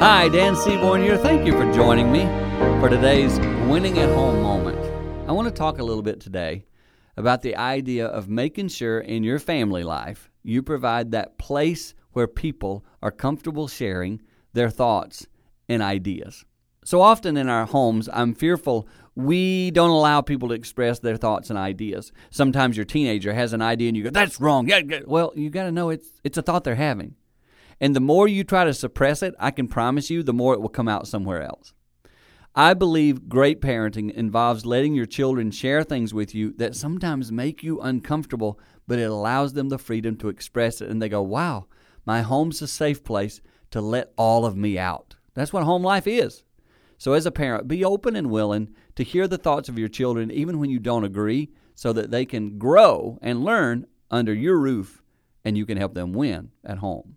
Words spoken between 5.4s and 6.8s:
to talk a little bit today